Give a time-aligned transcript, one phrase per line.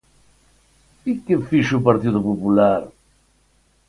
[1.09, 2.81] ¿E que fixo o Partido Popular?